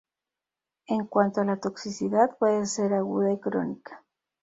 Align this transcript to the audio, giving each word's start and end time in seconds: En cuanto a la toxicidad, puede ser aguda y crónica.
En 0.87 1.05
cuanto 1.05 1.41
a 1.41 1.45
la 1.45 1.59
toxicidad, 1.59 2.35
puede 2.39 2.65
ser 2.65 2.91
aguda 2.95 3.31
y 3.33 3.39
crónica. 3.39 4.03